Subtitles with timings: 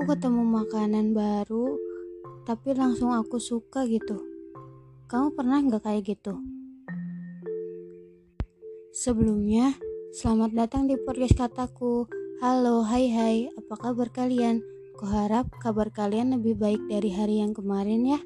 [0.00, 1.76] aku ketemu makanan baru,
[2.48, 4.16] tapi langsung aku suka gitu.
[5.12, 6.40] Kamu pernah nggak kayak gitu?
[8.96, 9.76] Sebelumnya,
[10.16, 12.08] selamat datang di podcast kataku.
[12.40, 14.64] Halo, hai hai, apa kabar kalian?
[14.96, 18.24] Kuharap kabar kalian lebih baik dari hari yang kemarin ya.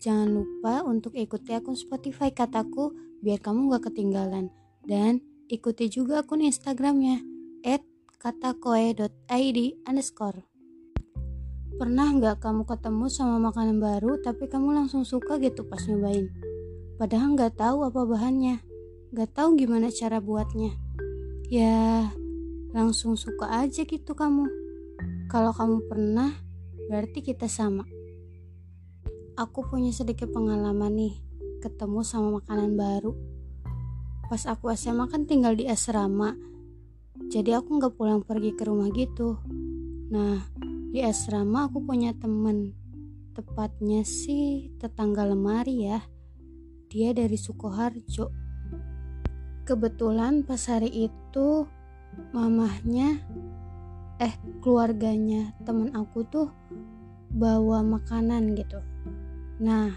[0.00, 4.48] Jangan lupa untuk ikuti akun Spotify kataku biar kamu gak ketinggalan.
[4.88, 5.20] Dan
[5.52, 7.20] ikuti juga akun Instagramnya
[7.68, 7.84] at
[8.24, 10.49] katakoe.id underscore.
[11.80, 16.28] Pernah nggak kamu ketemu sama makanan baru tapi kamu langsung suka gitu pas nyobain?
[17.00, 18.60] Padahal nggak tahu apa bahannya,
[19.16, 20.76] nggak tahu gimana cara buatnya.
[21.48, 22.12] Ya,
[22.76, 24.44] langsung suka aja gitu kamu.
[25.32, 26.36] Kalau kamu pernah,
[26.92, 27.88] berarti kita sama.
[29.40, 31.16] Aku punya sedikit pengalaman nih,
[31.64, 33.16] ketemu sama makanan baru.
[34.28, 36.36] Pas aku SMA kan tinggal di asrama,
[37.32, 39.40] jadi aku nggak pulang pergi ke rumah gitu.
[40.12, 40.44] Nah,
[40.90, 42.74] di asrama aku punya temen.
[43.30, 46.02] Tepatnya sih tetangga lemari ya.
[46.90, 48.26] Dia dari Sukoharjo.
[49.62, 51.62] Kebetulan pas hari itu
[52.34, 53.22] mamahnya
[54.18, 56.50] eh keluarganya temen aku tuh
[57.30, 58.82] bawa makanan gitu.
[59.62, 59.94] Nah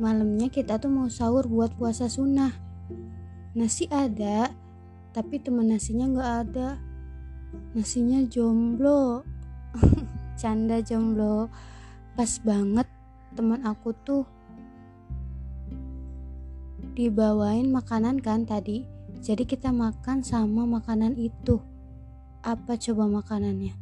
[0.00, 2.56] malamnya kita tuh mau sahur buat puasa sunnah.
[3.52, 4.48] Nasi ada
[5.12, 6.80] tapi temen nasinya nggak ada.
[7.76, 9.35] Nasinya jomblo
[10.40, 11.48] canda jomblo.
[12.16, 12.88] Pas banget
[13.36, 14.24] teman aku tuh
[16.96, 18.88] dibawain makanan kan tadi.
[19.20, 21.60] Jadi kita makan sama makanan itu.
[22.40, 23.74] Apa coba makanannya?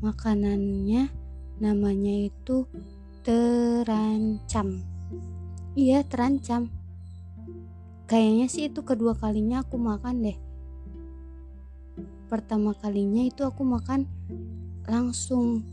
[0.00, 1.10] Makanannya
[1.58, 2.68] namanya itu
[3.26, 4.84] terancam.
[5.74, 6.72] Iya terancam.
[8.06, 10.38] Kayaknya sih itu kedua kalinya aku makan deh.
[12.30, 14.06] Pertama kalinya itu aku makan
[14.86, 15.66] langsung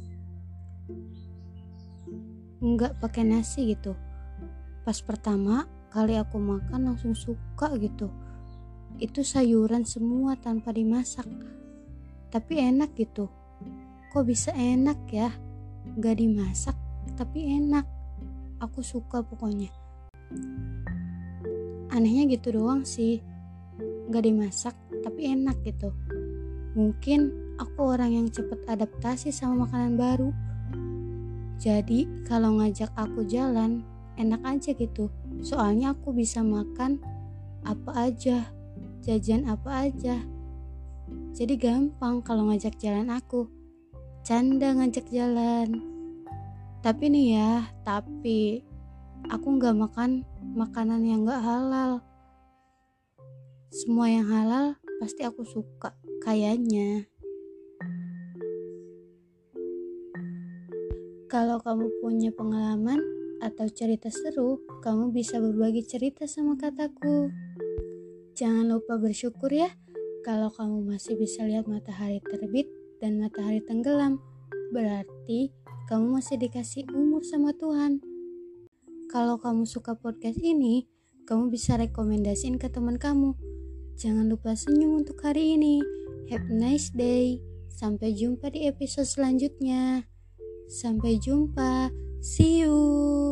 [2.64, 3.94] nggak pakai nasi gitu.
[4.88, 8.08] Pas pertama kali aku makan langsung suka gitu.
[8.98, 11.28] Itu sayuran semua tanpa dimasak.
[12.32, 13.28] Tapi enak gitu.
[14.16, 15.30] Kok bisa enak ya?
[16.00, 16.78] Nggak dimasak
[17.20, 17.84] tapi enak.
[18.64, 19.68] Aku suka pokoknya.
[21.92, 23.20] Anehnya gitu doang sih.
[24.08, 25.92] Nggak dimasak tapi enak gitu.
[26.80, 30.30] Mungkin aku orang yang cepat adaptasi sama makanan baru.
[31.62, 33.86] Jadi kalau ngajak aku jalan,
[34.18, 35.08] enak aja gitu.
[35.42, 37.00] Soalnya aku bisa makan
[37.64, 38.52] apa aja,
[39.02, 40.20] jajan apa aja.
[41.34, 43.50] Jadi gampang kalau ngajak jalan aku.
[44.24, 45.82] Canda ngajak jalan.
[46.84, 47.52] Tapi nih ya,
[47.88, 48.64] tapi
[49.32, 52.04] aku nggak makan makanan yang nggak halal.
[53.72, 57.13] Semua yang halal pasti aku suka, kayaknya.
[61.34, 63.02] Kalau kamu punya pengalaman
[63.42, 67.34] atau cerita seru, kamu bisa berbagi cerita sama kataku.
[68.38, 69.74] Jangan lupa bersyukur ya
[70.22, 72.70] kalau kamu masih bisa lihat matahari terbit
[73.02, 74.22] dan matahari tenggelam.
[74.78, 75.50] Berarti
[75.90, 77.98] kamu masih dikasih umur sama Tuhan.
[79.10, 80.86] Kalau kamu suka podcast ini,
[81.26, 83.34] kamu bisa rekomendasiin ke teman kamu.
[83.98, 85.82] Jangan lupa senyum untuk hari ini.
[86.30, 87.42] Have a nice day.
[87.74, 90.13] Sampai jumpa di episode selanjutnya.
[90.68, 91.92] Sampai jumpa.
[92.20, 93.23] See you.